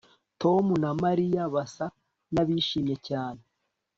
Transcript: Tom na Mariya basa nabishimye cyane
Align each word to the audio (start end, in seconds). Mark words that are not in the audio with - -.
Tom 0.41 0.65
na 0.83 0.91
Mariya 1.03 1.41
basa 1.53 1.85
nabishimye 2.33 2.95
cyane 3.07 3.41